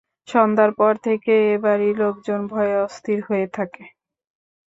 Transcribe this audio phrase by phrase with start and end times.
[0.27, 3.83] সন্ধ্যার পর থেকে এ-বাড়ির লোকজন ভয়ে অস্থির হয়ে থাকে।